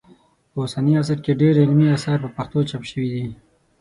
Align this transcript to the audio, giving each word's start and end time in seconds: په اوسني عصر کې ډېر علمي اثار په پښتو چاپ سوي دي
په 0.51 0.57
اوسني 0.63 0.93
عصر 1.01 1.17
کې 1.25 1.39
ډېر 1.41 1.53
علمي 1.63 1.87
اثار 1.97 2.17
په 2.23 2.29
پښتو 2.37 2.59
چاپ 2.69 2.83
سوي 2.91 3.09
دي 3.13 3.25